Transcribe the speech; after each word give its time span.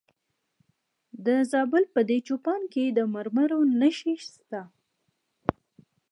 د 1.25 1.27
زابل 1.51 1.83
په 1.93 1.99
دایچوپان 2.09 2.61
کې 2.73 2.83
د 2.97 2.99
مرمرو 3.13 3.59
نښې 3.79 4.15
شته. 4.25 4.61